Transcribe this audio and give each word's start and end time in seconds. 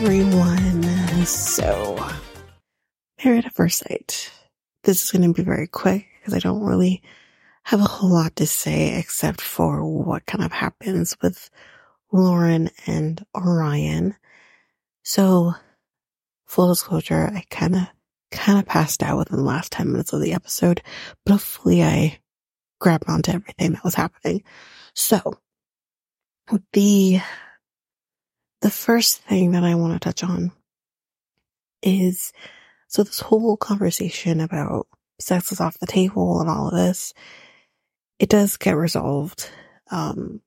everyone. 0.00 1.26
So, 1.26 1.98
Married 3.24 3.46
at 3.46 3.54
First 3.54 3.78
Sight. 3.78 4.30
This 4.84 5.02
is 5.02 5.10
going 5.10 5.22
to 5.22 5.34
be 5.34 5.42
very 5.42 5.66
quick 5.66 6.06
because 6.20 6.34
I 6.34 6.38
don't 6.38 6.62
really 6.62 7.02
have 7.64 7.80
a 7.80 7.84
whole 7.84 8.10
lot 8.10 8.36
to 8.36 8.46
say 8.46 8.96
except 8.96 9.40
for 9.40 9.84
what 9.84 10.24
kind 10.24 10.44
of 10.44 10.52
happens 10.52 11.16
with 11.20 11.50
Lauren 12.12 12.70
and 12.86 13.26
Orion. 13.36 14.14
So, 15.02 15.54
full 16.46 16.68
disclosure, 16.68 17.32
I 17.34 17.42
kind 17.50 17.74
of, 17.74 17.88
kind 18.30 18.60
of 18.60 18.66
passed 18.66 19.02
out 19.02 19.18
within 19.18 19.38
the 19.38 19.44
last 19.44 19.72
10 19.72 19.90
minutes 19.90 20.12
of 20.12 20.20
the 20.20 20.32
episode, 20.32 20.80
but 21.26 21.32
hopefully 21.32 21.82
I 21.82 22.20
grabbed 22.80 23.08
onto 23.08 23.32
everything 23.32 23.72
that 23.72 23.84
was 23.84 23.96
happening. 23.96 24.44
So, 24.94 25.40
the 26.72 27.20
the 28.60 28.70
first 28.70 29.22
thing 29.22 29.52
that 29.52 29.64
I 29.64 29.74
want 29.74 29.94
to 29.94 29.98
touch 29.98 30.24
on 30.24 30.52
is 31.82 32.32
so 32.88 33.02
this 33.02 33.20
whole 33.20 33.56
conversation 33.56 34.40
about 34.40 34.88
sex 35.20 35.52
is 35.52 35.60
off 35.60 35.78
the 35.78 35.86
table 35.86 36.40
and 36.40 36.48
all 36.48 36.68
of 36.68 36.74
this, 36.74 37.12
it 38.18 38.28
does 38.28 38.56
get 38.56 38.76
resolved. 38.76 39.50
Um, 39.90 40.40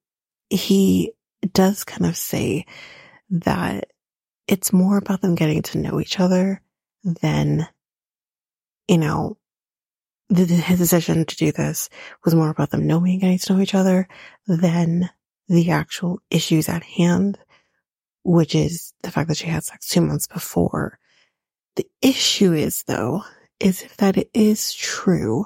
he 0.50 1.14
does 1.54 1.84
kind 1.84 2.06
of 2.06 2.18
say 2.18 2.66
that 3.30 3.90
it's 4.48 4.74
more 4.74 4.98
about 4.98 5.22
them 5.22 5.36
getting 5.36 5.62
to 5.62 5.78
know 5.78 6.00
each 6.00 6.20
other 6.20 6.62
than, 7.04 7.68
you 8.88 8.98
know, 8.98 9.38
the, 10.30 10.46
his 10.46 10.80
decision 10.80 11.26
to 11.26 11.36
do 11.36 11.52
this 11.52 11.90
was 12.26 12.34
more 12.34 12.50
about 12.50 12.72
them 12.72 12.88
knowing 12.88 13.20
getting 13.20 13.38
to 13.38 13.54
know 13.54 13.62
each 13.62 13.76
other 13.76 14.08
than 14.48 15.10
the 15.48 15.72
actual 15.72 16.22
issues 16.30 16.70
at 16.70 16.84
hand 16.84 17.38
which 18.24 18.56
is 18.56 18.94
the 19.04 19.12
fact 19.12 19.30
that 19.30 19.38
she 19.38 19.48
had 19.48 19.64
sex 19.64 19.88
two 19.88 20.02
months 20.02 20.28
before. 20.28 21.00
The 21.76 21.88
issue 22.02 22.54
is 22.54 22.84
though, 22.84 23.24
is 23.60 23.82
if 23.82 23.98
that 23.98 24.18
it 24.18 24.30
is 24.34 24.74
true, 24.74 25.46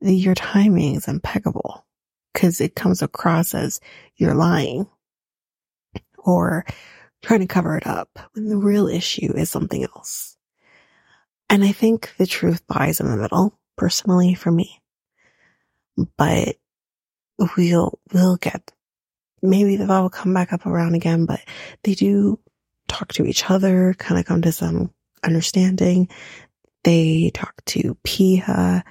your 0.00 0.34
timing 0.34 0.96
is 0.96 1.08
impeccable 1.08 1.86
because 2.32 2.60
it 2.60 2.74
comes 2.74 3.02
across 3.02 3.54
as 3.54 3.80
you're 4.16 4.34
lying 4.34 4.86
or 6.18 6.66
trying 7.22 7.40
to 7.40 7.46
cover 7.46 7.76
it 7.76 7.86
up 7.86 8.18
when 8.34 8.48
the 8.48 8.56
real 8.56 8.88
issue 8.88 9.32
is 9.34 9.48
something 9.48 9.82
else. 9.84 10.36
And 11.48 11.64
I 11.64 11.72
think 11.72 12.12
the 12.18 12.26
truth 12.26 12.62
lies 12.68 13.00
in 13.00 13.10
the 13.10 13.16
middle, 13.16 13.58
personally 13.76 14.34
for 14.34 14.50
me. 14.50 14.80
But 16.16 16.56
we'll, 17.56 17.98
we'll 18.12 18.36
get 18.36 18.72
maybe 19.44 19.76
that 19.76 19.88
will 19.88 20.10
come 20.10 20.32
back 20.32 20.52
up 20.52 20.66
around 20.66 20.94
again, 20.94 21.26
but 21.26 21.40
they 21.82 21.94
do 21.94 22.40
talk 22.88 23.12
to 23.12 23.24
each 23.24 23.50
other, 23.50 23.94
kind 23.98 24.18
of 24.18 24.26
come 24.26 24.42
to 24.42 24.52
some 24.52 24.90
understanding. 25.22 26.08
They 26.82 27.30
talk 27.32 27.54
to 27.66 27.96
Piha, 28.04 28.82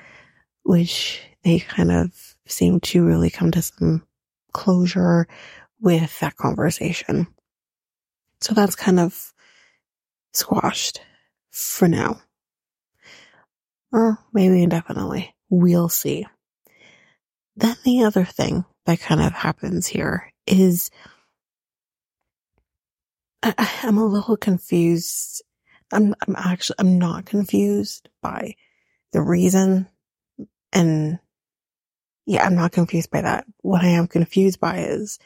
which 0.63 1.21
they 1.43 1.59
kind 1.59 1.91
of 1.91 2.35
seem 2.47 2.79
to 2.81 3.05
really 3.05 3.29
come 3.29 3.51
to 3.51 3.61
some 3.61 4.03
closure 4.51 5.27
with 5.79 6.19
that 6.19 6.37
conversation. 6.37 7.27
So 8.41 8.53
that's 8.53 8.75
kind 8.75 8.99
of 8.99 9.33
squashed 10.33 11.01
for 11.51 11.87
now. 11.87 12.21
Or 13.91 14.19
maybe 14.33 14.63
indefinitely. 14.63 15.35
We'll 15.49 15.89
see. 15.89 16.25
Then 17.55 17.75
the 17.85 18.03
other 18.03 18.25
thing 18.25 18.65
that 18.85 18.99
kind 18.99 19.21
of 19.21 19.31
happens 19.33 19.85
here 19.87 20.32
is 20.47 20.91
I, 23.43 23.69
am 23.83 23.97
a 23.97 24.05
little 24.05 24.37
confused. 24.37 25.43
I'm, 25.91 26.15
I'm 26.25 26.35
actually, 26.35 26.77
I'm 26.79 26.97
not 26.97 27.25
confused 27.25 28.09
by 28.21 28.55
the 29.11 29.21
reason. 29.21 29.87
And 30.71 31.19
yeah, 32.25 32.45
I'm 32.45 32.55
not 32.55 32.71
confused 32.71 33.11
by 33.11 33.21
that. 33.21 33.45
What 33.61 33.83
I 33.83 33.89
am 33.89 34.07
confused 34.07 34.59
by 34.59 34.79
is 34.79 35.19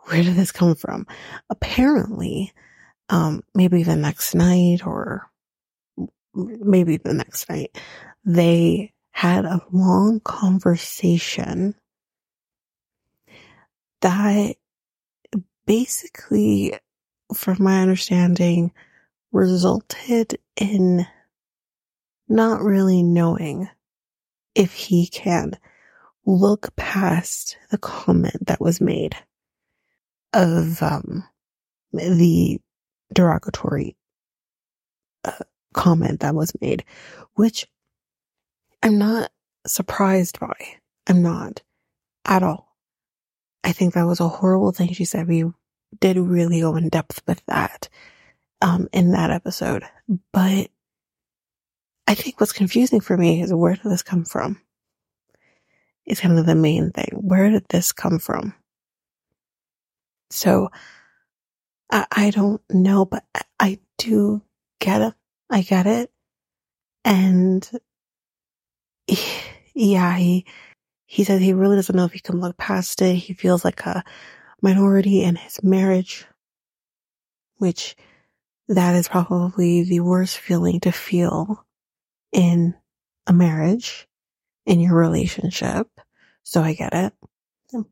where 0.00 0.22
did 0.22 0.34
this 0.34 0.52
come 0.52 0.74
from? 0.74 1.06
Apparently, 1.50 2.52
um, 3.10 3.42
maybe 3.54 3.82
the 3.82 3.96
next 3.96 4.34
night 4.34 4.86
or 4.86 5.30
maybe 6.34 6.96
the 6.96 7.14
next 7.14 7.48
night, 7.50 7.76
they 8.24 8.92
had 9.10 9.44
a 9.44 9.60
long 9.72 10.20
conversation 10.20 11.74
that 14.02 14.56
basically, 15.66 16.74
from 17.34 17.58
my 17.60 17.82
understanding, 17.82 18.72
resulted 19.32 20.38
in 20.56 21.06
not 22.28 22.62
really 22.62 23.02
knowing 23.02 23.68
if 24.54 24.72
he 24.74 25.06
can 25.08 25.52
look 26.26 26.74
past 26.76 27.58
the 27.70 27.78
comment 27.78 28.46
that 28.46 28.60
was 28.60 28.80
made 28.80 29.16
of 30.34 30.82
um, 30.82 31.24
the 31.92 32.58
derogatory 33.14 33.96
uh, 35.24 35.32
comment 35.74 36.20
that 36.20 36.34
was 36.34 36.52
made, 36.60 36.84
which 37.34 37.66
I'm 38.82 38.98
not 38.98 39.30
surprised 39.66 40.40
by. 40.40 40.54
I'm 41.08 41.22
not 41.22 41.62
at 42.26 42.42
all. 42.44 42.67
I 43.68 43.72
think 43.72 43.92
that 43.92 44.06
was 44.06 44.18
a 44.18 44.28
horrible 44.28 44.72
thing 44.72 44.94
she 44.94 45.04
said. 45.04 45.28
We 45.28 45.44
did 46.00 46.16
really 46.16 46.62
go 46.62 46.74
in 46.76 46.88
depth 46.88 47.20
with 47.26 47.44
that, 47.48 47.90
um, 48.62 48.88
in 48.94 49.10
that 49.10 49.30
episode. 49.30 49.84
But 50.32 50.70
I 52.06 52.14
think 52.14 52.40
what's 52.40 52.54
confusing 52.54 53.00
for 53.00 53.18
me 53.18 53.42
is 53.42 53.52
where 53.52 53.74
did 53.74 53.84
this 53.84 54.02
come 54.02 54.24
from? 54.24 54.62
Is 56.06 56.18
kind 56.18 56.38
of 56.38 56.46
the 56.46 56.54
main 56.54 56.92
thing. 56.92 57.10
Where 57.12 57.50
did 57.50 57.66
this 57.68 57.92
come 57.92 58.18
from? 58.18 58.54
So 60.30 60.70
I, 61.92 62.06
I 62.10 62.30
don't 62.30 62.62
know, 62.70 63.04
but 63.04 63.26
I 63.60 63.80
do 63.98 64.40
get 64.80 65.02
it. 65.02 65.14
I 65.50 65.60
get 65.60 65.86
it. 65.86 66.10
And 67.04 67.70
yeah, 69.74 70.16
he, 70.16 70.46
he 71.10 71.24
says 71.24 71.40
he 71.40 71.54
really 71.54 71.76
doesn't 71.76 71.96
know 71.96 72.04
if 72.04 72.12
he 72.12 72.20
can 72.20 72.38
look 72.38 72.58
past 72.58 73.00
it. 73.00 73.14
He 73.14 73.32
feels 73.32 73.64
like 73.64 73.80
a 73.86 74.04
minority 74.60 75.22
in 75.22 75.36
his 75.36 75.62
marriage, 75.62 76.26
which 77.56 77.96
that 78.68 78.94
is 78.94 79.08
probably 79.08 79.84
the 79.84 80.00
worst 80.00 80.36
feeling 80.36 80.80
to 80.80 80.92
feel 80.92 81.64
in 82.30 82.74
a 83.26 83.32
marriage, 83.32 84.06
in 84.66 84.80
your 84.80 84.94
relationship. 84.94 85.88
So 86.42 86.60
I 86.60 86.74
get 86.74 86.92
it. 86.92 87.14
Hmm. 87.70 87.82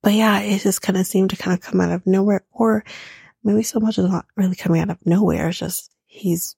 But 0.00 0.12
yeah, 0.12 0.38
it 0.38 0.60
just 0.60 0.82
kind 0.82 0.96
of 0.96 1.08
seemed 1.08 1.30
to 1.30 1.36
kind 1.36 1.58
of 1.58 1.64
come 1.64 1.80
out 1.80 1.90
of 1.90 2.06
nowhere, 2.06 2.44
or 2.52 2.84
maybe 3.42 3.64
so 3.64 3.80
much 3.80 3.98
is 3.98 4.08
not 4.08 4.26
really 4.36 4.54
coming 4.54 4.80
out 4.80 4.90
of 4.90 5.04
nowhere. 5.04 5.48
It's 5.48 5.58
just 5.58 5.90
he's 6.06 6.54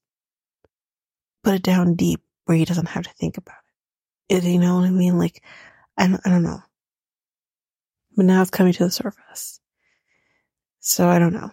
put 1.43 1.55
it 1.55 1.62
down 1.62 1.94
deep 1.94 2.21
where 2.44 2.59
he 2.59 2.67
doesn't 2.67 2.91
have 2.91 3.05
to 3.05 3.15
think 3.15 3.38
about 3.38 3.56
it 3.56 3.66
you 4.28 4.59
know 4.59 4.76
what 4.76 4.84
I 4.84 4.91
mean? 4.91 5.19
Like, 5.19 5.42
I 5.97 6.06
don't, 6.09 6.20
I 6.25 6.31
don't 6.31 6.42
know. 6.42 6.62
But 8.16 8.26
now 8.26 8.42
it's 8.42 8.50
coming 8.50 8.72
to 8.72 8.84
the 8.84 8.91
surface. 8.91 9.60
So 10.81 11.09
I 11.09 11.19
don't 11.19 11.34
know. 11.34 11.50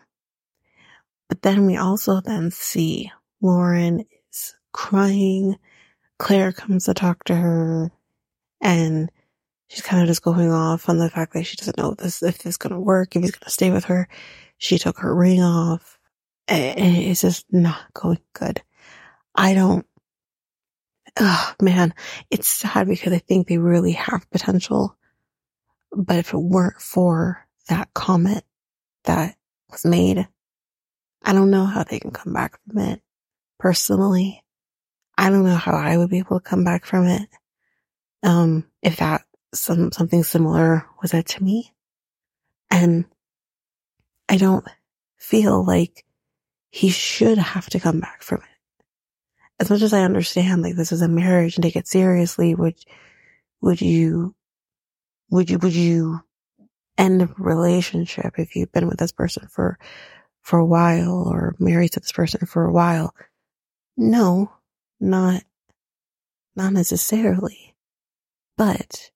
But 1.28 1.42
then 1.42 1.66
we 1.66 1.78
also 1.78 2.22
then 2.22 2.52
see 2.52 3.12
Lauren 3.42 4.06
is 4.32 4.56
crying. 4.72 5.56
Claire 6.20 6.52
comes 6.52 6.86
to 6.86 6.94
talk 6.94 7.24
to 7.26 7.36
her 7.36 7.92
and 8.62 9.12
she's 9.68 9.82
kind 9.82 10.02
of 10.02 10.08
just 10.08 10.22
going 10.22 10.52
off 10.52 10.88
on 10.88 10.98
the 10.98 11.10
fact 11.10 11.34
that 11.34 11.44
she 11.44 11.58
doesn't 11.58 11.78
know 11.78 11.96
this, 11.96 12.22
if 12.24 12.38
this 12.38 12.52
is 12.52 12.58
going 12.58 12.74
to 12.74 12.80
work, 12.80 13.16
if 13.16 13.24
he's 13.24 13.32
going 13.32 13.44
to 13.44 13.50
stay 13.50 13.72
with 13.72 13.86
her. 13.86 14.08
She 14.58 14.78
took 14.78 15.00
her 15.00 15.14
ring 15.14 15.42
off 15.42 15.98
and 16.48 16.96
it's 16.96 17.22
just 17.22 17.46
not 17.52 17.92
going 17.94 18.22
good. 18.34 18.62
I 19.36 19.54
don't, 19.54 19.86
oh 21.20 21.54
man, 21.62 21.94
it's 22.30 22.50
sad 22.50 22.88
because 22.88 23.14
I 23.14 23.20
think 23.20 23.48
they 23.48 23.58
really 23.58 23.94
have 23.94 24.30
potential. 24.32 24.98
But 25.92 26.18
if 26.18 26.34
it 26.34 26.38
weren't 26.38 26.82
for 26.82 27.46
that 27.70 27.94
comment 27.94 28.44
that 29.04 29.36
was 29.70 29.86
made, 29.86 30.28
I 31.22 31.34
don't 31.34 31.52
know 31.52 31.66
how 31.66 31.84
they 31.84 32.00
can 32.00 32.12
come 32.12 32.34
back 32.34 32.60
from 32.66 32.80
it. 32.80 33.02
Personally, 33.60 34.44
I 35.18 35.30
don't 35.30 35.46
know 35.46 35.56
how 35.56 35.74
I 35.74 35.98
would 35.98 36.10
be 36.10 36.20
able 36.20 36.40
to 36.40 36.50
come 36.50 36.64
back 36.64 36.86
from 36.86 37.06
it. 37.06 37.30
Um, 38.24 38.66
if 38.82 38.98
that 38.98 39.22
some, 39.54 39.92
something 39.92 40.24
similar 40.24 40.86
was 41.02 41.12
said 41.12 41.28
to 41.28 41.44
me. 41.44 41.72
And 42.72 43.06
I 44.28 44.38
don't 44.38 44.66
feel 45.18 45.64
like 45.64 46.06
he 46.72 46.90
should 46.90 47.38
have 47.38 47.70
to 47.70 47.80
come 47.80 48.00
back 48.00 48.24
from 48.24 48.40
it 48.40 48.53
as 49.60 49.70
much 49.70 49.82
as 49.82 49.94
I 49.94 50.04
understand, 50.04 50.62
like 50.62 50.76
this 50.76 50.92
is 50.92 51.02
a 51.02 51.08
marriage 51.08 51.56
and 51.56 51.64
take 51.64 51.76
it 51.76 51.88
seriously, 51.88 52.56
would, 52.56 52.76
would 53.62 53.82
you, 53.82 54.36
would 55.30 55.50
you, 55.50 55.58
would 55.60 55.76
you 55.76 56.20
end 56.98 57.22
a 57.22 57.30
relationship 57.38 58.34
if 58.38 58.56
you've 58.56 58.72
been 58.72 58.88
with 58.88 58.98
this 58.98 59.12
person 59.12 59.48
for, 59.50 59.78
for 60.42 60.60
a 60.60 60.66
while 60.66 61.28
or 61.28 61.56
married 61.60 61.94
to 61.94 62.00
this 62.00 62.12
person 62.12 62.46
for 62.46 62.66
a 62.66 62.72
while. 62.72 63.16
No, 63.96 64.52
not, 65.00 65.44
not 66.56 66.74
necessarily. 66.74 67.76
But 68.58 69.12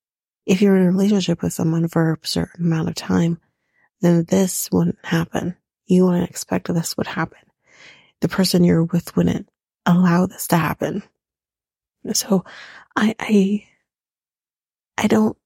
if 0.46 0.62
you're 0.62 0.78
in 0.78 0.84
a 0.84 0.92
relationship 0.92 1.42
with 1.42 1.54
someone 1.54 1.88
for 1.88 2.14
a 2.14 2.28
certain 2.28 2.66
amount 2.66 2.90
of 2.90 2.96
time, 2.96 3.40
then 4.02 4.24
this 4.24 4.70
wouldn't 4.72 5.04
happen. 5.04 5.56
You 5.86 6.06
wouldn't 6.06 6.30
expect 6.30 6.74
this 6.74 6.98
would 6.98 7.08
happen. 7.08 7.40
The 8.22 8.30
person 8.30 8.64
you're 8.64 8.84
with 8.84 9.16
wouldn't 9.16 9.50
allow 9.88 10.28
this 10.28 10.48
to 10.50 10.58
happen. 10.58 11.04
So 12.14 12.46
I, 12.96 13.16
I, 13.20 13.66
I 14.98 15.08
don't, 15.08 15.38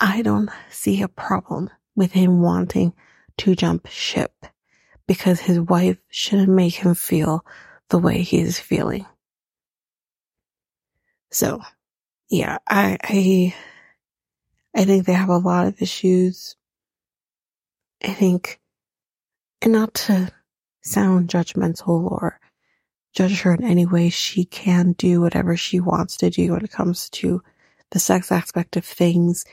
I 0.00 0.22
don't 0.22 0.50
see 0.70 1.02
a 1.02 1.08
problem 1.08 1.70
with 1.96 2.12
him 2.12 2.42
wanting 2.42 2.94
to 3.38 3.56
jump 3.56 3.88
ship 3.88 4.34
because 5.08 5.40
his 5.40 5.60
wife 5.60 5.98
shouldn't 6.10 6.50
make 6.50 6.74
him 6.76 6.94
feel 6.94 7.44
the 7.90 7.98
way 7.98 8.22
he 8.22 8.40
is 8.40 8.60
feeling. 8.60 9.06
So 11.32 11.62
yeah, 12.30 12.58
I, 12.68 12.98
I, 13.02 13.54
I 14.76 14.84
think 14.86 15.06
they 15.06 15.14
have 15.14 15.30
a 15.30 15.38
lot 15.38 15.68
of 15.68 15.82
issues. 15.82 16.56
I 18.04 18.08
think, 18.14 18.60
and 19.62 19.72
not 19.72 19.94
to 19.94 20.32
sound 20.82 21.30
judgmental 21.30 22.10
or 22.10 22.40
judge 23.14 23.42
her 23.42 23.54
in 23.54 23.64
any 23.64 23.86
way, 23.86 24.10
she 24.10 24.44
can 24.44 24.92
do 24.92 25.20
whatever 25.20 25.56
she 25.56 25.80
wants 25.80 26.16
to 26.18 26.30
do 26.30 26.52
when 26.52 26.64
it 26.64 26.72
comes 26.72 27.08
to 27.10 27.42
the 27.90 27.98
sex 27.98 28.32
aspect 28.32 28.76
of 28.76 28.84
things. 28.84 29.44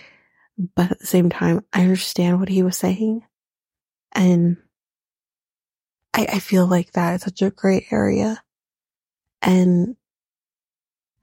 But 0.76 0.92
at 0.92 1.00
the 1.00 1.08
same 1.08 1.30
time, 1.30 1.64
I 1.72 1.82
understand 1.82 2.40
what 2.40 2.50
he 2.50 2.64
was 2.64 2.78
saying. 2.78 3.24
And 4.14 4.58
I, 6.14 6.28
I 6.34 6.40
feel 6.40 6.68
like 6.68 6.92
that 6.92 7.16
is 7.16 7.22
such 7.22 7.42
a 7.42 7.52
great 7.52 7.86
area. 7.92 8.42
And 9.42 9.96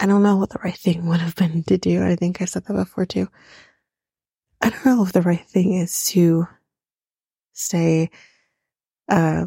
I 0.01 0.07
don't 0.07 0.23
know 0.23 0.37
what 0.37 0.51
the 0.51 0.61
right 0.63 0.77
thing 0.77 1.07
would 1.07 1.21
have 1.21 1.35
been 1.37 1.65
to 1.65 1.79
do. 1.79 2.05
I 2.05 2.17
think 2.17 2.41
I 2.41 2.45
said 2.45 2.65
that 2.65 2.75
before 2.75 3.07
too. 3.07 3.29
I 4.61 4.71
don't 4.71 4.87
know 4.87 5.05
if 5.05 5.13
the 5.13 5.23
right 5.23 5.45
thing 5.45 5.75
is 5.75 6.07
to 6.07 6.47
say, 7.53 8.11
uh, 9.09 9.47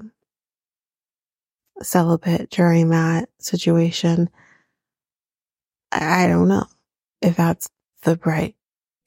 celibate 1.86 2.50
during 2.50 2.90
that 2.90 3.30
situation. 3.40 4.30
I, 5.92 6.28
don't 6.28 6.48
know 6.48 6.66
if 7.22 7.36
that's 7.36 7.70
the 8.04 8.20
right 8.26 8.56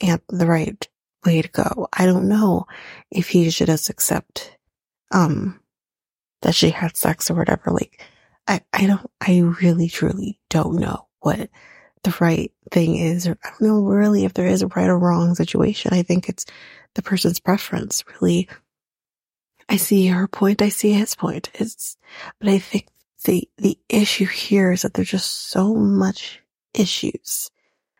and 0.00 0.20
the 0.28 0.46
right 0.46 0.86
way 1.24 1.42
to 1.42 1.48
go. 1.48 1.88
I 1.92 2.06
don't 2.06 2.28
know 2.28 2.66
if 3.10 3.28
he 3.28 3.48
should 3.50 3.68
just 3.68 3.88
accept 3.88 4.56
um 5.12 5.60
that 6.42 6.54
she 6.54 6.70
had 6.70 6.96
sex 6.96 7.30
or 7.30 7.34
whatever. 7.34 7.70
Like 7.70 8.02
I, 8.46 8.60
I 8.72 8.86
don't 8.86 9.10
I 9.20 9.38
really 9.62 9.88
truly 9.88 10.38
don't 10.50 10.76
know 10.78 11.06
what 11.20 11.48
the 12.02 12.14
right 12.20 12.52
thing 12.70 12.96
is, 12.96 13.26
or 13.26 13.38
I 13.42 13.50
don't 13.50 13.62
know 13.62 13.80
really 13.80 14.24
if 14.24 14.34
there 14.34 14.46
is 14.46 14.62
a 14.62 14.66
right 14.68 14.88
or 14.88 14.98
wrong 14.98 15.34
situation. 15.34 15.94
I 15.94 16.02
think 16.02 16.28
it's 16.28 16.44
the 16.94 17.02
person's 17.02 17.40
preference, 17.40 18.04
really. 18.20 18.48
I 19.68 19.76
see 19.76 20.06
her 20.08 20.28
point, 20.28 20.62
I 20.62 20.68
see 20.68 20.92
his 20.92 21.14
point. 21.14 21.50
It's, 21.54 21.96
but 22.38 22.48
I 22.48 22.58
think 22.58 22.88
the, 23.24 23.48
the 23.56 23.78
issue 23.88 24.26
here 24.26 24.72
is 24.72 24.82
that 24.82 24.94
there's 24.94 25.10
just 25.10 25.48
so 25.48 25.74
much 25.74 26.42
issues 26.74 27.50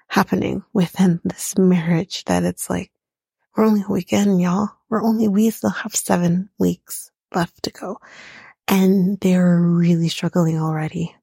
happening 0.08 0.62
within 0.72 1.20
this 1.24 1.56
marriage 1.56 2.24
that 2.24 2.44
it's 2.44 2.68
like, 2.68 2.90
we're 3.56 3.64
only 3.64 3.82
a 3.88 3.92
weekend, 3.92 4.40
y'all. 4.40 4.68
We're 4.88 5.02
only, 5.02 5.28
we 5.28 5.50
still 5.50 5.70
have 5.70 5.94
seven 5.94 6.50
weeks 6.58 7.10
left 7.34 7.62
to 7.64 7.70
go. 7.70 7.98
And 8.66 9.18
they're 9.20 9.60
really 9.60 10.08
struggling 10.08 10.58
already. 10.58 11.14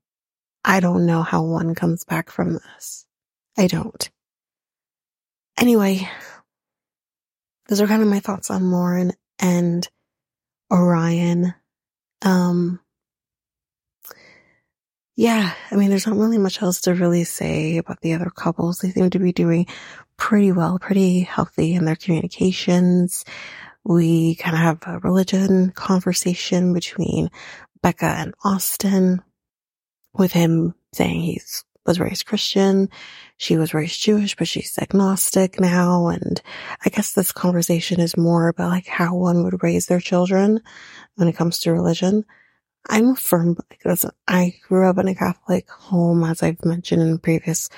I 0.63 0.79
don't 0.79 1.05
know 1.05 1.23
how 1.23 1.43
one 1.43 1.75
comes 1.75 2.03
back 2.03 2.29
from 2.29 2.53
this. 2.53 3.05
I 3.57 3.67
don't. 3.67 4.09
Anyway, 5.57 6.07
those 7.67 7.81
are 7.81 7.87
kind 7.87 8.01
of 8.01 8.07
my 8.07 8.19
thoughts 8.19 8.49
on 8.49 8.71
Lauren 8.71 9.11
and 9.39 9.87
Orion. 10.71 11.53
Um, 12.21 12.79
yeah, 15.15 15.53
I 15.69 15.75
mean, 15.75 15.89
there's 15.89 16.07
not 16.07 16.17
really 16.17 16.37
much 16.37 16.61
else 16.61 16.81
to 16.81 16.93
really 16.93 17.25
say 17.25 17.77
about 17.77 18.01
the 18.01 18.13
other 18.13 18.29
couples. 18.29 18.79
They 18.79 18.91
seem 18.91 19.09
to 19.09 19.19
be 19.19 19.33
doing 19.33 19.67
pretty 20.17 20.51
well, 20.51 20.79
pretty 20.79 21.21
healthy 21.21 21.73
in 21.73 21.85
their 21.85 21.95
communications. 21.95 23.25
We 23.83 24.35
kind 24.35 24.55
of 24.55 24.61
have 24.61 24.79
a 24.87 24.99
religion 24.99 25.71
conversation 25.71 26.73
between 26.73 27.29
Becca 27.81 28.05
and 28.05 28.33
Austin 28.43 29.21
with 30.13 30.31
him 30.31 30.75
saying 30.93 31.21
he's 31.21 31.63
was 31.85 31.99
raised 31.99 32.25
Christian. 32.25 32.89
She 33.37 33.57
was 33.57 33.73
raised 33.73 34.01
Jewish, 34.01 34.35
but 34.35 34.47
she's 34.47 34.77
agnostic 34.79 35.59
now. 35.59 36.07
And 36.07 36.41
I 36.85 36.89
guess 36.89 37.13
this 37.13 37.31
conversation 37.31 37.99
is 37.99 38.17
more 38.17 38.47
about 38.47 38.69
like 38.69 38.87
how 38.87 39.15
one 39.15 39.43
would 39.43 39.63
raise 39.63 39.87
their 39.87 39.99
children 39.99 40.61
when 41.15 41.27
it 41.27 41.35
comes 41.35 41.59
to 41.59 41.73
religion. 41.73 42.25
I'm 42.89 43.09
a 43.09 43.15
firm 43.15 43.57
because 43.69 44.05
I 44.27 44.55
grew 44.67 44.89
up 44.89 44.97
in 44.97 45.07
a 45.07 45.15
Catholic 45.15 45.69
home, 45.69 46.23
as 46.23 46.41
I've 46.41 46.63
mentioned 46.65 47.01
in 47.01 47.19
previous 47.19 47.69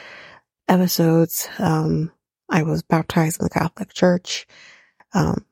episodes. 0.67 1.47
Um, 1.59 2.11
I 2.49 2.63
was 2.63 2.83
baptized 2.83 3.39
in 3.39 3.45
the 3.45 3.49
Catholic 3.49 3.93
Church. 3.93 4.47
Um, 5.13 5.45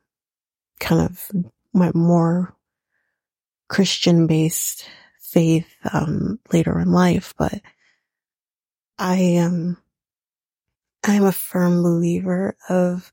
kind 0.80 1.02
of 1.02 1.32
went 1.74 1.96
more 1.96 2.56
Christian 3.70 4.28
based 4.28 4.90
faith 5.20 5.68
um, 5.94 6.40
later 6.52 6.80
in 6.80 6.92
life, 6.92 7.34
but 7.38 7.62
I 9.02 9.16
am 9.16 9.78
I'm 11.04 11.24
a 11.24 11.32
firm 11.32 11.82
believer 11.82 12.56
of 12.70 13.12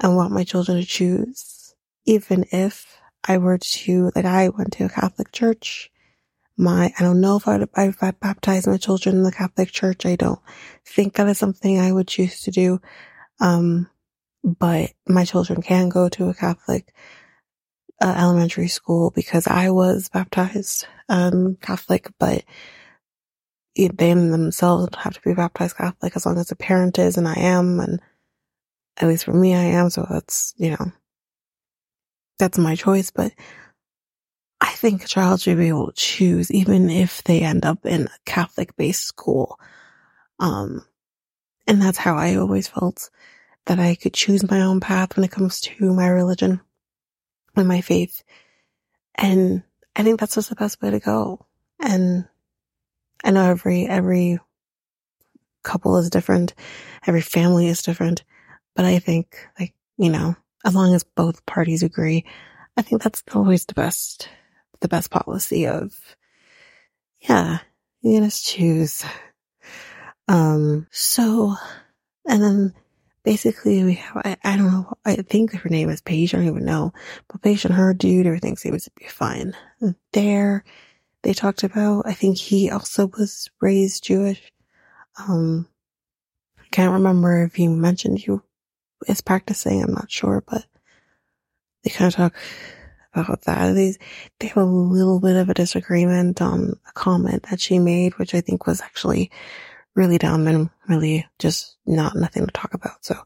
I 0.00 0.08
want 0.08 0.32
my 0.32 0.42
children 0.42 0.80
to 0.80 0.84
choose, 0.84 1.76
even 2.06 2.44
if 2.50 2.98
I 3.22 3.38
were 3.38 3.58
to 3.58 4.10
like 4.16 4.24
I 4.24 4.48
went 4.48 4.72
to 4.74 4.86
a 4.86 4.88
Catholic 4.88 5.30
church. 5.30 5.92
My 6.56 6.92
I 6.98 7.02
don't 7.04 7.20
know 7.20 7.36
if 7.36 7.46
I 7.46 7.60
if 7.76 8.02
I 8.02 8.10
baptize 8.10 8.66
my 8.66 8.78
children 8.78 9.14
in 9.14 9.22
the 9.22 9.30
Catholic 9.30 9.70
church. 9.70 10.04
I 10.06 10.16
don't 10.16 10.40
think 10.84 11.14
that 11.14 11.28
is 11.28 11.38
something 11.38 11.78
I 11.78 11.92
would 11.92 12.08
choose 12.08 12.40
to 12.40 12.50
do. 12.50 12.80
Um, 13.38 13.88
but 14.42 14.90
my 15.06 15.24
children 15.24 15.62
can 15.62 15.88
go 15.88 16.08
to 16.08 16.30
a 16.30 16.34
Catholic 16.34 16.92
uh, 18.02 18.14
elementary 18.18 18.66
school 18.66 19.12
because 19.14 19.46
I 19.46 19.70
was 19.70 20.08
baptized 20.08 20.88
um, 21.08 21.58
Catholic, 21.60 22.10
but 22.18 22.42
they 23.88 24.12
themselves 24.14 24.88
have 24.98 25.14
to 25.14 25.20
be 25.22 25.34
baptized 25.34 25.76
Catholic 25.76 26.14
as 26.16 26.26
long 26.26 26.38
as 26.38 26.48
the 26.48 26.56
parent 26.56 26.98
is, 26.98 27.16
and 27.16 27.28
I 27.28 27.34
am, 27.34 27.80
and 27.80 28.00
at 28.96 29.08
least 29.08 29.24
for 29.24 29.34
me, 29.34 29.54
I 29.54 29.62
am. 29.62 29.90
So 29.90 30.06
that's 30.08 30.54
you 30.56 30.70
know, 30.70 30.92
that's 32.38 32.58
my 32.58 32.74
choice. 32.74 33.10
But 33.10 33.32
I 34.60 34.70
think 34.72 35.04
a 35.04 35.08
child 35.08 35.40
should 35.40 35.58
be 35.58 35.68
able 35.68 35.88
to 35.88 35.92
choose, 35.92 36.50
even 36.50 36.90
if 36.90 37.22
they 37.24 37.40
end 37.40 37.64
up 37.64 37.86
in 37.86 38.02
a 38.02 38.10
Catholic-based 38.26 39.02
school. 39.02 39.58
Um, 40.38 40.84
and 41.66 41.80
that's 41.80 41.98
how 41.98 42.16
I 42.16 42.36
always 42.36 42.68
felt 42.68 43.10
that 43.66 43.78
I 43.78 43.94
could 43.94 44.14
choose 44.14 44.50
my 44.50 44.60
own 44.60 44.80
path 44.80 45.16
when 45.16 45.24
it 45.24 45.30
comes 45.30 45.60
to 45.60 45.92
my 45.94 46.08
religion 46.08 46.60
and 47.56 47.68
my 47.68 47.80
faith. 47.80 48.22
And 49.14 49.62
I 49.94 50.02
think 50.02 50.18
that's 50.18 50.34
just 50.34 50.48
the 50.48 50.56
best 50.56 50.80
way 50.82 50.90
to 50.90 51.00
go. 51.00 51.46
And 51.78 52.26
I 53.24 53.30
know 53.30 53.50
every, 53.50 53.86
every 53.86 54.38
couple 55.62 55.96
is 55.98 56.10
different. 56.10 56.54
Every 57.06 57.20
family 57.20 57.68
is 57.68 57.82
different. 57.82 58.24
But 58.74 58.84
I 58.84 58.98
think 58.98 59.36
like, 59.58 59.74
you 59.98 60.10
know, 60.10 60.36
as 60.64 60.74
long 60.74 60.94
as 60.94 61.04
both 61.04 61.44
parties 61.46 61.82
agree, 61.82 62.24
I 62.76 62.82
think 62.82 63.02
that's 63.02 63.22
always 63.34 63.66
the 63.66 63.74
best, 63.74 64.28
the 64.80 64.88
best 64.88 65.10
policy 65.10 65.66
of, 65.66 65.92
yeah, 67.20 67.58
you 68.02 68.20
just 68.20 68.46
choose. 68.46 69.04
Um, 70.28 70.86
so, 70.90 71.56
and 72.26 72.42
then 72.42 72.74
basically 73.24 73.84
we 73.84 73.94
have, 73.94 74.16
I, 74.24 74.36
I 74.44 74.56
don't 74.56 74.70
know, 74.70 74.94
I 75.04 75.16
think 75.16 75.52
her 75.52 75.68
name 75.68 75.90
is 75.90 76.00
Paige, 76.00 76.34
I 76.34 76.38
don't 76.38 76.46
even 76.46 76.64
know, 76.64 76.92
but 77.28 77.42
Paige 77.42 77.64
and 77.64 77.74
her 77.74 77.92
dude, 77.92 78.26
everything 78.26 78.56
seems 78.56 78.84
to 78.84 78.90
be 78.96 79.06
fine. 79.06 79.54
There, 80.12 80.64
they 81.22 81.32
talked 81.32 81.62
about, 81.62 82.06
I 82.06 82.14
think 82.14 82.38
he 82.38 82.70
also 82.70 83.06
was 83.06 83.50
raised 83.60 84.04
Jewish. 84.04 84.40
Um, 85.18 85.68
I 86.58 86.66
can't 86.70 86.92
remember 86.92 87.44
if 87.44 87.54
he 87.54 87.68
mentioned 87.68 88.18
he 88.18 88.36
is 89.06 89.20
practicing, 89.20 89.82
I'm 89.82 89.92
not 89.92 90.10
sure, 90.10 90.42
but 90.46 90.64
they 91.82 91.90
kind 91.90 92.08
of 92.08 92.16
talk 92.16 92.34
about 93.14 93.42
that. 93.42 93.74
They, 93.74 93.94
they 94.38 94.46
have 94.48 94.56
a 94.58 94.64
little 94.64 95.20
bit 95.20 95.36
of 95.36 95.48
a 95.48 95.54
disagreement 95.54 96.40
on 96.40 96.78
a 96.88 96.92
comment 96.92 97.44
that 97.50 97.60
she 97.60 97.78
made, 97.78 98.18
which 98.18 98.34
I 98.34 98.40
think 98.40 98.66
was 98.66 98.80
actually 98.80 99.30
really 99.94 100.18
dumb 100.18 100.46
and 100.46 100.70
really 100.88 101.26
just 101.38 101.76
not 101.86 102.16
nothing 102.16 102.46
to 102.46 102.52
talk 102.52 102.74
about. 102.74 103.04
So 103.04 103.16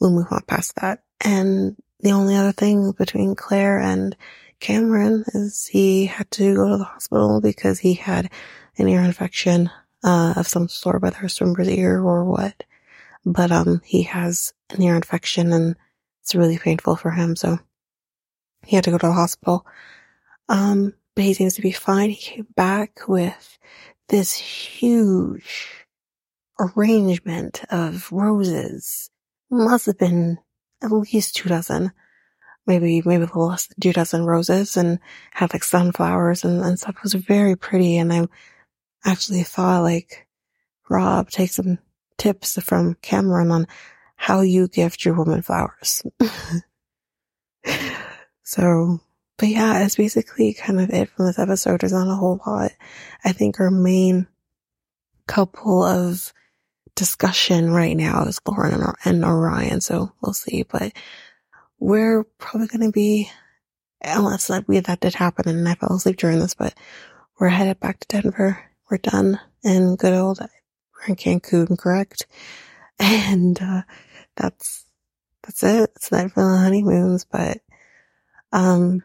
we'll 0.00 0.10
move 0.10 0.28
on 0.30 0.42
past 0.46 0.74
that. 0.76 1.02
And 1.20 1.76
the 2.00 2.12
only 2.12 2.34
other 2.34 2.52
thing 2.52 2.92
between 2.92 3.34
Claire 3.34 3.78
and 3.78 4.16
Cameron 4.60 5.24
is 5.34 5.66
he 5.66 6.06
had 6.06 6.30
to 6.32 6.54
go 6.54 6.68
to 6.68 6.76
the 6.76 6.84
hospital 6.84 7.40
because 7.40 7.78
he 7.80 7.94
had 7.94 8.30
an 8.78 8.88
ear 8.88 9.00
infection 9.00 9.70
uh, 10.04 10.34
of 10.36 10.46
some 10.46 10.68
sort, 10.68 11.02
whether 11.02 11.18
it's 11.22 11.38
from 11.38 11.54
his 11.56 11.68
ear 11.68 12.00
or 12.00 12.24
what. 12.24 12.64
But 13.24 13.50
um, 13.50 13.80
he 13.84 14.02
has 14.04 14.52
an 14.70 14.82
ear 14.82 14.96
infection 14.96 15.52
and 15.52 15.76
it's 16.22 16.34
really 16.34 16.58
painful 16.58 16.96
for 16.96 17.10
him, 17.10 17.36
so 17.36 17.58
he 18.64 18.76
had 18.76 18.84
to 18.84 18.90
go 18.90 18.98
to 18.98 19.06
the 19.06 19.12
hospital. 19.12 19.66
Um, 20.48 20.94
but 21.14 21.24
he 21.24 21.34
seems 21.34 21.54
to 21.54 21.62
be 21.62 21.72
fine. 21.72 22.10
He 22.10 22.16
came 22.16 22.46
back 22.54 23.08
with 23.08 23.58
this 24.08 24.34
huge 24.34 25.86
arrangement 26.58 27.62
of 27.70 28.10
roses. 28.12 29.10
Must 29.50 29.86
have 29.86 29.98
been 29.98 30.38
at 30.82 30.92
least 30.92 31.36
two 31.36 31.48
dozen, 31.48 31.92
maybe, 32.70 33.02
maybe 33.04 33.24
a 33.24 33.26
little 33.26 33.48
less 33.48 33.66
than 33.66 33.80
two 33.80 33.92
dozen 33.92 34.24
roses 34.24 34.76
and 34.76 35.00
had 35.32 35.52
like 35.52 35.64
sunflowers 35.64 36.44
and, 36.44 36.62
and 36.62 36.78
stuff. 36.78 36.94
It 36.96 37.02
was 37.02 37.14
very 37.14 37.56
pretty. 37.56 37.96
And 37.96 38.12
I 38.12 38.28
actually 39.04 39.42
thought 39.42 39.82
like, 39.82 40.28
Rob, 40.88 41.30
take 41.30 41.50
some 41.50 41.78
tips 42.16 42.62
from 42.62 42.94
Cameron 43.02 43.50
on 43.50 43.66
how 44.14 44.42
you 44.42 44.68
gift 44.68 45.04
your 45.04 45.14
woman 45.14 45.42
flowers. 45.42 46.02
so, 48.44 49.00
but 49.36 49.48
yeah, 49.48 49.84
it's 49.84 49.96
basically 49.96 50.54
kind 50.54 50.80
of 50.80 50.90
it 50.90 51.08
from 51.08 51.26
this 51.26 51.40
episode. 51.40 51.80
There's 51.80 51.92
not 51.92 52.06
a 52.06 52.14
whole 52.14 52.40
lot. 52.46 52.70
I 53.24 53.32
think 53.32 53.58
our 53.58 53.70
main 53.70 54.28
couple 55.26 55.82
of 55.82 56.32
discussion 56.94 57.70
right 57.72 57.96
now 57.96 58.24
is 58.26 58.38
Lauren 58.46 58.74
and, 58.74 58.94
and 59.04 59.24
Orion. 59.24 59.80
So 59.80 60.12
we'll 60.20 60.34
see, 60.34 60.62
but 60.62 60.92
we're 61.80 62.24
probably 62.38 62.68
going 62.68 62.86
to 62.86 62.92
be, 62.92 63.30
unless 64.02 64.46
that 64.46 64.68
we, 64.68 64.78
that 64.80 65.00
did 65.00 65.14
happen 65.14 65.48
and 65.48 65.68
I 65.68 65.74
fell 65.74 65.94
asleep 65.94 66.18
during 66.18 66.38
this, 66.38 66.54
but 66.54 66.74
we're 67.38 67.48
headed 67.48 67.80
back 67.80 67.98
to 68.00 68.06
Denver. 68.08 68.62
We're 68.90 68.98
done 68.98 69.40
in 69.64 69.96
good 69.96 70.12
old, 70.12 70.38
we're 70.40 71.06
in 71.08 71.16
Cancun, 71.16 71.76
correct? 71.78 72.26
And, 73.02 73.58
uh, 73.62 73.80
that's, 74.36 74.84
that's 75.42 75.62
it. 75.62 75.90
It's 75.96 76.12
night 76.12 76.32
for 76.32 76.42
the 76.42 76.58
honeymoons, 76.58 77.24
but, 77.24 77.62
um, 78.52 79.02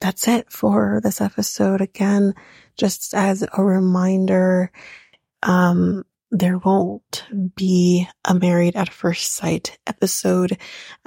that's 0.00 0.28
it 0.28 0.52
for 0.52 1.00
this 1.02 1.22
episode. 1.22 1.80
Again, 1.80 2.34
just 2.76 3.14
as 3.14 3.42
a 3.50 3.64
reminder, 3.64 4.70
um, 5.42 6.04
there 6.30 6.58
won't 6.58 7.24
be 7.56 8.06
a 8.22 8.34
married 8.34 8.76
at 8.76 8.92
first 8.92 9.32
sight 9.32 9.78
episode 9.86 10.58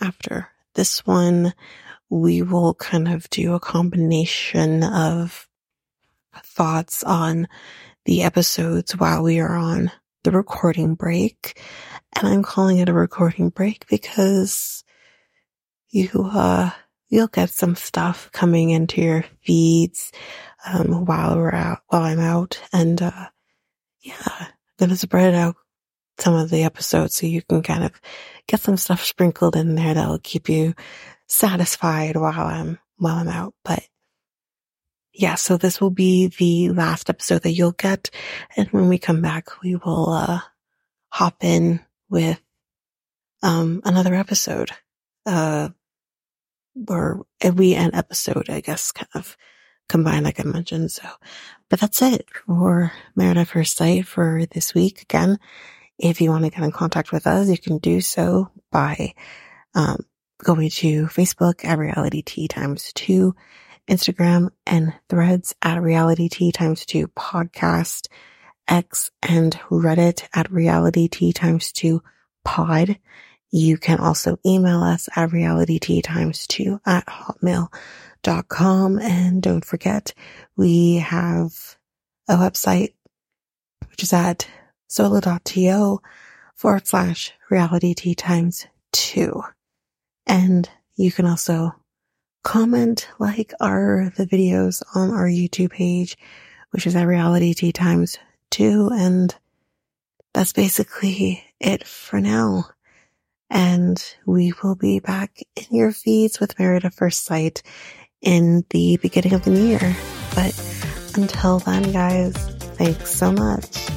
after 0.01 0.49
this 0.75 1.05
one. 1.05 1.53
We 2.09 2.43
will 2.43 2.75
kind 2.75 3.07
of 3.07 3.29
do 3.31 3.53
a 3.55 3.59
combination 3.59 4.83
of 4.83 5.47
thoughts 6.43 7.03
on 7.03 7.47
the 8.05 8.21
episodes 8.21 8.95
while 8.95 9.23
we 9.23 9.39
are 9.39 9.55
on 9.55 9.91
the 10.23 10.31
recording 10.31 10.95
break. 10.95 11.59
And 12.15 12.27
I'm 12.27 12.43
calling 12.43 12.77
it 12.77 12.89
a 12.89 12.93
recording 12.93 13.49
break 13.49 13.87
because 13.87 14.83
you, 15.89 16.09
uh, 16.31 16.69
you'll 17.09 17.27
get 17.27 17.49
some 17.49 17.75
stuff 17.75 18.29
coming 18.31 18.69
into 18.69 19.01
your 19.01 19.25
feeds, 19.41 20.11
um, 20.65 21.05
while 21.05 21.35
we're 21.35 21.53
out, 21.53 21.79
while 21.87 22.03
I'm 22.03 22.19
out. 22.19 22.61
And, 22.71 23.01
uh, 23.01 23.29
yeah, 24.01 24.47
I'm 24.79 24.89
to 24.89 24.97
spread 24.97 25.33
out 25.33 25.55
some 26.17 26.35
of 26.35 26.49
the 26.49 26.63
episodes 26.63 27.15
so 27.15 27.27
you 27.27 27.41
can 27.41 27.61
kind 27.61 27.83
of 27.83 27.91
get 28.47 28.61
some 28.61 28.77
stuff 28.77 29.03
sprinkled 29.03 29.55
in 29.55 29.75
there 29.75 29.93
that'll 29.93 30.19
keep 30.19 30.49
you 30.49 30.73
satisfied 31.27 32.15
while 32.15 32.47
I'm, 32.47 32.79
while 32.97 33.15
I'm 33.15 33.27
out. 33.27 33.53
But 33.63 33.87
yeah, 35.13 35.35
so 35.35 35.57
this 35.57 35.79
will 35.79 35.91
be 35.91 36.27
the 36.27 36.69
last 36.69 37.09
episode 37.09 37.43
that 37.43 37.53
you'll 37.53 37.71
get. 37.71 38.09
And 38.55 38.67
when 38.69 38.87
we 38.87 38.97
come 38.97 39.21
back, 39.21 39.61
we 39.61 39.75
will, 39.75 40.09
uh, 40.09 40.39
hop 41.09 41.43
in 41.43 41.79
with, 42.09 42.41
um, 43.43 43.81
another 43.85 44.13
episode, 44.15 44.71
uh, 45.25 45.69
or 46.87 47.25
we 47.55 47.75
an 47.75 47.95
episode, 47.95 48.49
I 48.49 48.59
guess, 48.59 48.91
kind 48.91 49.07
of 49.13 49.37
combined, 49.87 50.25
like 50.25 50.39
I 50.39 50.43
mentioned. 50.43 50.91
So, 50.91 51.07
but 51.69 51.79
that's 51.79 52.01
it 52.01 52.27
for 52.45 52.91
at 53.17 53.47
First 53.47 53.77
Sight 53.77 54.07
for 54.07 54.45
this 54.51 54.73
week. 54.73 55.01
Again, 55.03 55.39
if 55.97 56.21
you 56.21 56.29
want 56.29 56.43
to 56.45 56.51
get 56.51 56.63
in 56.63 56.71
contact 56.71 57.11
with 57.11 57.27
us, 57.27 57.49
you 57.49 57.57
can 57.57 57.77
do 57.77 58.01
so 58.01 58.49
by, 58.71 59.13
um, 59.73 60.05
going 60.43 60.69
to 60.69 61.05
Facebook 61.07 61.63
at 61.63 61.79
reality 61.79 62.21
T 62.21 62.47
times 62.47 62.91
two 62.93 63.35
Instagram 63.89 64.49
and 64.65 64.93
threads 65.09 65.55
at 65.61 65.81
reality 65.81 66.27
T 66.29 66.51
times 66.51 66.85
two 66.85 67.07
podcast, 67.09 68.07
X 68.67 69.11
and 69.21 69.53
Reddit 69.69 70.27
at 70.33 70.51
reality 70.51 71.07
T 71.07 71.33
times 71.33 71.71
two 71.71 72.01
pod. 72.43 72.97
You 73.51 73.77
can 73.77 73.99
also 73.99 74.37
email 74.45 74.81
us 74.83 75.07
at 75.15 75.31
reality 75.31 75.79
T 75.79 76.01
times 76.01 76.47
two 76.47 76.81
at 76.85 77.05
hotmail.com. 77.05 78.99
And 78.99 79.41
don't 79.41 79.63
forget, 79.63 80.13
we 80.57 80.95
have 80.95 81.77
a 82.27 82.35
website, 82.35 82.93
which 83.89 84.03
is 84.03 84.13
at 84.13 84.47
solo.to 84.87 85.99
forward 86.55 86.87
slash 86.87 87.33
reality 87.49 87.93
T 87.93 88.15
times 88.15 88.65
two. 88.91 89.43
And 90.25 90.69
you 90.95 91.11
can 91.11 91.25
also 91.25 91.75
comment, 92.43 93.09
like 93.19 93.53
our, 93.59 94.11
the 94.15 94.25
videos 94.25 94.81
on 94.95 95.11
our 95.11 95.27
YouTube 95.27 95.71
page, 95.71 96.17
which 96.71 96.87
is 96.87 96.95
at 96.95 97.07
reality 97.07 97.53
T 97.53 97.71
times 97.71 98.17
two. 98.49 98.89
And 98.93 99.35
that's 100.33 100.53
basically 100.53 101.43
it 101.59 101.85
for 101.85 102.21
now. 102.21 102.65
And 103.49 104.03
we 104.25 104.53
will 104.63 104.75
be 104.75 104.99
back 104.99 105.39
in 105.55 105.77
your 105.77 105.91
feeds 105.91 106.39
with 106.39 106.57
Married 106.57 106.85
at 106.85 106.93
First 106.93 107.25
Sight 107.25 107.61
in 108.21 108.65
the 108.71 108.97
beginning 108.97 109.33
of 109.33 109.43
the 109.43 109.51
new 109.51 109.65
year. 109.65 109.95
But 110.33 110.53
until 111.15 111.59
then, 111.59 111.91
guys, 111.91 112.35
thanks 112.77 113.11
so 113.11 113.31
much. 113.31 113.94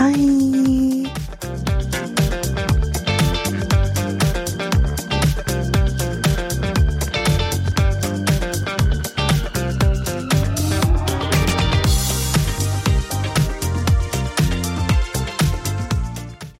Bye. 0.00 1.69